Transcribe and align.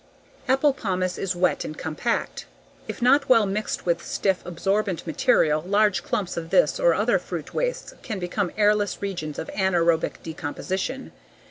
Apple 0.47 0.73
pomace 0.73 1.19
is 1.19 1.35
wet 1.35 1.63
and 1.63 1.77
compact. 1.77 2.47
If 2.87 3.03
not 3.03 3.29
well 3.29 3.45
mixed 3.45 3.85
with 3.85 4.03
stiff, 4.03 4.43
absorbent 4.47 5.05
material, 5.05 5.61
large 5.61 6.01
clumps 6.03 6.37
of 6.37 6.49
this 6.49 6.79
or 6.79 6.95
other 6.95 7.19
fruit 7.19 7.53
wastes 7.53 7.93
can 8.01 8.17
become 8.17 8.51
airless 8.57 8.99
regions 9.03 9.37
of 9.37 9.47
anaerobic 9.53 10.23
decomposition. 10.23 11.11